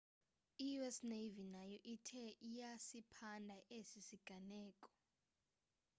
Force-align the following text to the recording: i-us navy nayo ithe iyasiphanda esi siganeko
i-us 0.69 0.97
navy 1.11 1.43
nayo 1.53 1.77
ithe 1.93 2.23
iyasiphanda 2.47 3.55
esi 3.77 3.99
siganeko 4.07 4.87